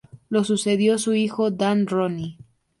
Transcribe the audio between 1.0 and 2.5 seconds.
hijo Dan Rooney.